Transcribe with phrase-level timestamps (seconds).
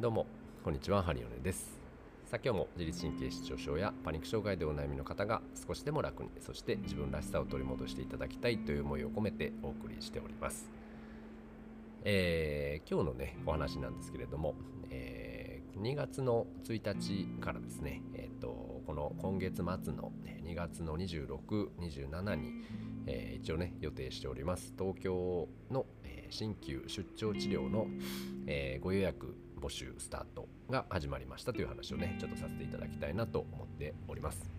[0.00, 0.24] どうも
[0.64, 1.78] こんにちはハリオネです。
[2.24, 10.70] さあ今日も自律神経失調症やパニック障害でお悩みの方が少しでも楽にそして自分らしさを取り戻していただきたいという思いを込めてお送りしております。
[12.04, 14.54] えー、今日のねお話なんですけれども、
[14.88, 20.12] えー、2月の1日からですね、えーと、この今月末の
[20.46, 22.52] 2月の26、27に、
[23.06, 27.86] えー、一応ね予定しております東京の、えー、鍼灸出張治療の、
[28.46, 34.50] えー、ご予約募集スタートが始まりましたという話をねちょっとさせていただきたいなと思っております。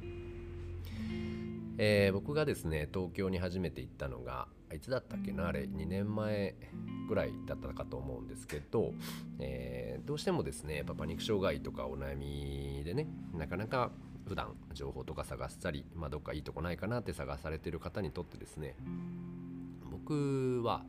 [1.78, 6.56] えー、僕がですね東京に初めて行ったのがいつだったっけなあれ2年前
[7.08, 8.94] ぐらいだったかと思うんですけど、
[9.40, 13.92] えー、どうしてもですねやっぱパニック障害とかお悩みでねなかなか
[14.28, 18.76] 普段情報とか探したり、まあ、どっかいいとこないかなって探されてる方にとってですね
[19.90, 20.84] 僕は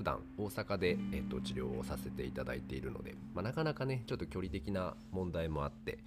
[0.00, 5.98] 普段大阪で、えー、と治療をさせていただいているので、まあ、なかなかねちょっと距離的な問題もあって、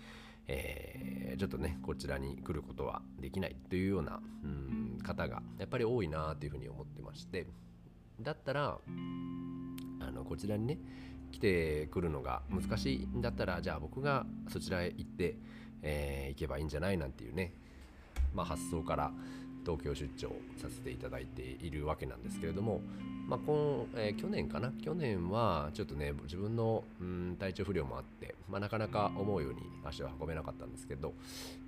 [0.47, 7.45] えー、ちょっとねこちらに来ることはできないというようなうん方がやっぱり多いなというふうに思ってまして
[8.19, 8.79] だったら
[9.99, 10.79] あのこちらにね
[11.31, 15.35] 来てくるのが難しいんだったらじゃあ僕がそちらへ行って、
[15.83, 17.53] えー、行けばいいんじゃないなんていうね、
[18.33, 19.11] まあ、発想から
[19.65, 22.81] 東京出張させていただいているわけなんですけれども
[23.27, 24.71] まあ今えー、去年かな？
[24.83, 31.13] 去年はちょっとね自分のうん体調不良もあって、まあ、なかなか思うように足を運べなかったんですけど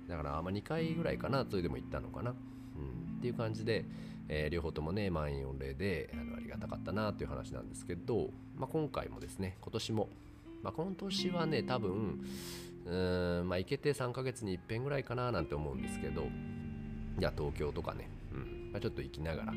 [0.08, 3.84] だから、まあ、2回ぐらいかなそれでも行ったのかな、うん、っていう感じで、
[4.28, 10.08] えー、両方ともね満員御礼であのありがたかったなという話なんですけど、まあ、今回もですね今年も、
[10.62, 12.20] まあ、今年はね多分
[12.84, 12.90] う
[13.44, 16.28] んまあ行けて3ヶ月に一遍ぐらいかななんて思うんですけど
[17.18, 19.52] じゃあ東京とかね、うんまあ、ちょっと行きながら、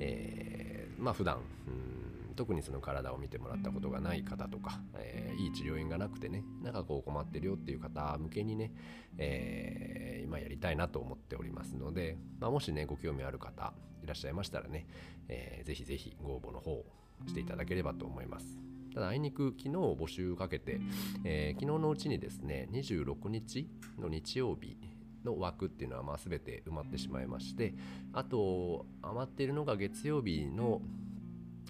[0.00, 0.64] えー
[0.98, 8.72] まあ普段うん特にその体を見てもらったことがない方とか、えー、いい治療院がなくてねなんかこう困ってるよっていう方向けにね、
[9.18, 13.72] えー、今やりたいなと思っておりますので、まあ、もしねご興味ある方
[14.02, 14.86] いらっしゃいましたらね、
[15.28, 16.84] えー、ぜひぜひご応募の方を
[17.28, 18.46] していただければと思います。
[18.92, 20.80] ただあいにく昨日募集かけて、
[21.24, 23.68] えー、昨日のうちにですね26日
[23.98, 24.76] の日曜日
[25.24, 27.74] の枠っていうのはまあ全て埋まってしまいまして
[28.12, 30.80] あと余っているのが月曜日の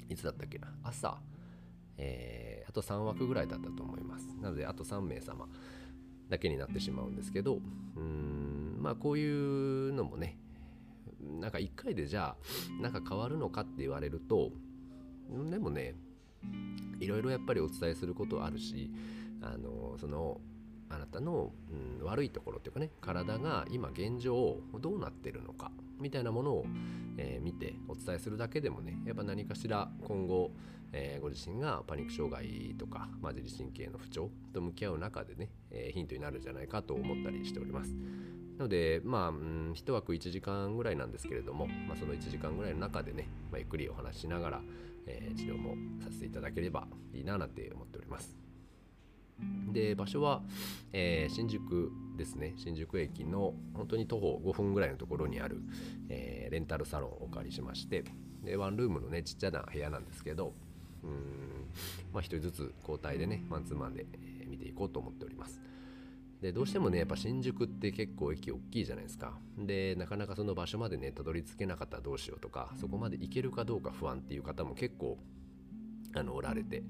[0.08, 1.18] いつだったっけな朝、
[1.96, 4.26] えー、あと3枠ぐらいだったと思います。
[4.40, 5.48] なのであと3名様
[6.28, 7.60] だけになってしまうんですけど
[7.96, 10.38] うんまあこういうのもね
[11.20, 12.36] なんか1回でじゃ
[12.78, 14.50] あなんか変わるのかって言われると
[15.50, 15.94] でもね
[17.00, 18.90] いろいろやっぱりお伝えすることあるし
[19.42, 20.40] あのその
[20.94, 21.52] あなたの、
[22.00, 26.66] うん、悪いところっていうかね体が今現状どうなってるのかみたいなものを、
[27.16, 30.50] えー、見てお伝えするだけでもねやっぱ何かしら今後、
[30.92, 37.94] えー、ご自身がパニック障害とか、まあ、自律神経の不調と向き合う中でね、えー、ヒントになるんじゃないかと思ったりしております。
[38.58, 44.62] なのでまあ、うん、1枠1時間ぐらいなんですけれども、まあ、その1時間ぐらいの中でね、まあ、ゆっくりお話ししながら、
[45.06, 48.43] え、治療もさせていただければいいななんて思っております。
[49.72, 50.42] で場所は、
[50.92, 52.54] えー、新宿ですね。
[52.56, 55.60] 新宿駅の本当に徒歩5分ぐらいのところにある、
[56.08, 58.04] えー、レンタルサロンをお借りしまして
[58.44, 60.54] でワンルームのねちっちゃな部屋なんですけど
[61.02, 61.10] うん
[62.12, 64.06] まあ1人ずつ交代でねマンツーマンで、
[64.42, 65.60] え、見ていこうと思っております。
[66.40, 69.32] でどうしてもねやっぱ新宿って結構駅大きいじゃないですか。
[69.58, 75.18] でなかなかその場所までねたどり着けなかったらどうしようとかそこまで行けるかどうか不安っていう方も結構
[76.14, 76.82] あのおられて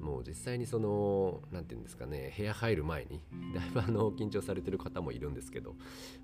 [0.00, 3.20] もう実際にその何て言うんですかね部屋入る前に
[3.54, 5.76] だいぶあの緊張されてる方もいるんですけど、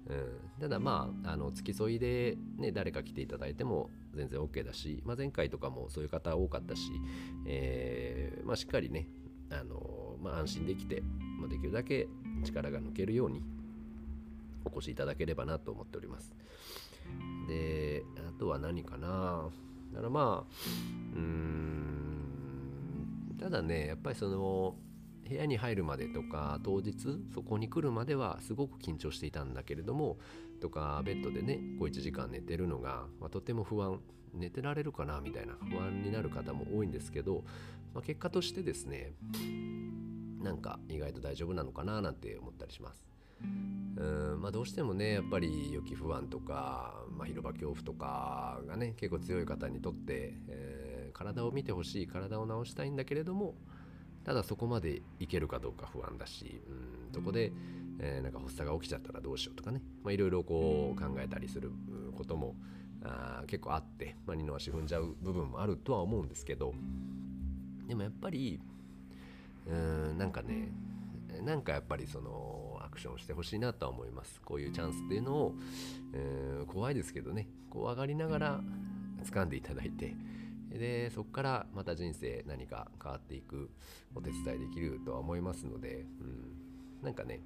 [0.08, 6.90] うん、ただまああの付き添いで、ね、誰か来ていただいても全然 OK だし、まあ、前回とかもそういう方多かったし、
[7.46, 9.06] えー、まあ、しっかりね
[9.50, 11.02] あの、まあ、安心できて、
[11.38, 12.08] まあ、できるだけ
[12.44, 13.42] 力が抜けるように
[14.64, 16.34] お越しいただければなと思っております。
[17.48, 19.48] であとは何かな
[19.92, 20.52] だからまあ
[21.14, 21.77] うん
[23.38, 24.76] ただねやっぱりその
[25.28, 26.94] 部屋に入るまでとか当日
[27.34, 30.18] そこに来るまではすごく緊張していたんだけれども
[30.60, 34.00] とかベッドでねこう1時間寝てるのが、まあ、とても不安
[34.34, 37.44] 寝てられるかなみたいな不安になる方も多いんですけど、
[37.94, 39.12] まあ、結果としてですね
[40.42, 43.04] なんか意外と大丈夫なのかななんて思ったりします。
[43.40, 53.54] うんまあ、どうしてもねやっぱり予期不安とか、まあ、広場恐怖とかがね結構強い方にとって、えー体を見てほしい体を治したいんだけれども
[54.24, 57.52] ただそこまでいけるかどうか不安だしうんそこで、
[57.98, 59.80] えー、なんか発作が起きちゃったらどうしようとかね。
[60.06, 61.72] いろいろこう考えたりする
[62.16, 62.54] ことも
[63.04, 66.74] あ結構あって、まあ、二の足踏んじゃう部分もあるとは思うんですけど
[67.86, 68.60] でもやっぱり
[69.66, 70.72] うんなんかね
[71.42, 74.40] なんかやっぱりそのアクションしてほしいなとは思います。
[74.42, 75.54] こういうチャンスっていうのを、
[76.12, 77.48] えー、怖いですけどね。
[77.70, 78.60] 怖がりながら
[79.24, 80.14] 掴んでいただいて
[80.70, 83.70] でそこからまた人生何か変わっていく
[84.14, 87.40] お手伝いできるとは思いますので、うん、なんかね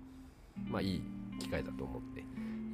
[0.68, 1.02] まあいい
[1.38, 2.24] 機会だと思って、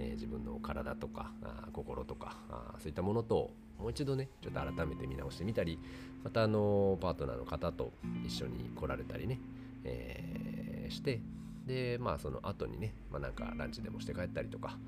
[0.00, 5.78] えー、自分の体とかあ心とかあそういったものともう一度ねちょっと改めて見直してみたり
[6.24, 7.92] またあのパートナーの方と
[8.26, 9.40] 一緒に来られたりね、
[9.84, 11.20] えー、して
[11.66, 14.78] でまあその後にね、まあ、なんかランチでもして帰ったりとか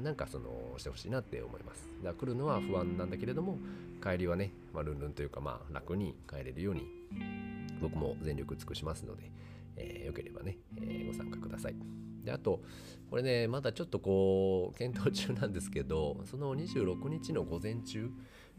[0.00, 1.86] なんかそのしてほしいなって思います。
[2.02, 3.58] だから来るのは不安なんだけれども
[4.02, 6.86] 帰りはね、まあ、ルンルンというかまあ楽に帰れるように
[7.80, 9.30] 僕も全力尽くしますので、
[9.76, 11.74] えー、よければね、えー、ご参加ください。
[12.24, 12.60] であと
[13.08, 18.10] これねまだちょっとこう検討中なんですけどその26日の午前中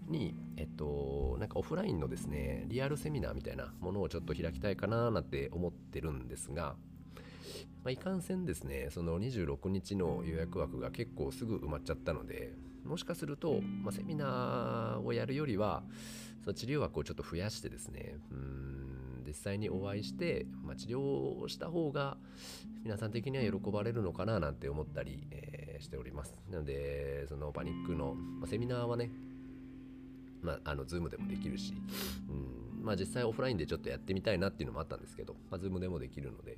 [0.08, 6.76] にえっとなんかオフラインのですねリアルセミナーみたいなものをちょっと開きたいかななんて思ってるんですが
[7.84, 12.54] まあ、いかんせんですねその26日の予約枠が結構すぐ埋まっちゃったので
[12.86, 15.84] もしかすると、まあ、セミナーをやるよりは
[16.44, 22.18] その治療枠をちょっと増やしてですねうん実際にお会いして、まあ、治療をした方が
[22.84, 26.36] 皆さん的には喜ばれるのかななんて思ったり、えー、しております。
[26.50, 29.12] なのでそのパニックの、まあ、セミナーはね
[30.42, 31.74] まあ、あの、ズームでもできるし、
[32.30, 36.58] うん、まあ実際オフラインでちょっとやってみたいなっていうのもあったんですけど、まあ、ズームでもできるので、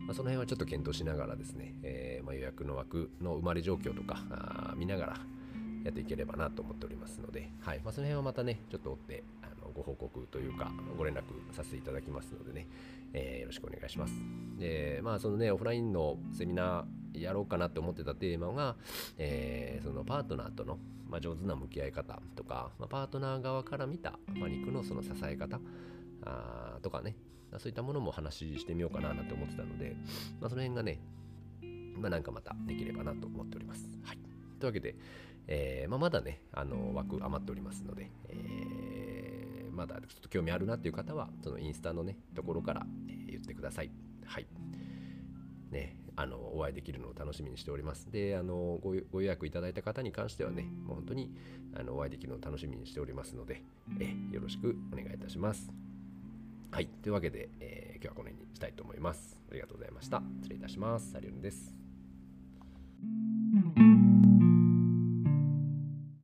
[0.00, 5.16] まあ、その辺はちょっと検討しながらですね、えー、まあ、予約の枠の埋まり状況とか見ながら
[5.84, 11.22] やっていければなと思っておりますので、はいまあ、その辺はまたね、ちょっと追ってあのご報告というか、ご連絡
[11.52, 12.66] させていただきますのでね、
[13.12, 14.14] えー、よろしくお願いします。
[14.58, 18.76] で、まあ、そのね、オフラインのセミナーやろうかなって思ってたテーマが、
[19.18, 20.78] えー、そのパートナーとの、
[21.08, 25.60] まあ、上手な向き合い方とか、まあ、パートナー側から見た、まあ、肉のその支え方
[26.24, 27.16] あとかね、
[27.58, 29.96] そういったものも話してみようかななんて思ってたので、
[30.40, 31.00] まあ、その辺がね、
[31.96, 33.88] まあ、なんかまたできればなと思っております。
[34.04, 34.18] はい。
[34.58, 34.96] というわけで、
[35.48, 42.86] えー、まあ、まだね、あの枠余っておりますので、えー、まだちょっと興味あるなっていう方は、そのインスタのね、ところから、
[43.28, 43.90] 言ってください。
[44.24, 44.46] はい。
[45.70, 48.10] ね、あのお会いできるのを楽しみにしております。
[48.10, 51.30] で、あのごご予約いただいた方に関してはね、もう本当に
[51.74, 53.62] あのお会いできるのを楽しみにしておりますので、
[54.00, 55.91] えよろしくお願いいたします。
[56.72, 56.86] はい。
[56.86, 59.38] というわけで、えー、今日はこの辺にしたいと思います。
[59.50, 60.22] ありがとうございました。
[60.40, 61.12] 失礼いたします。
[61.12, 61.74] サリオンです。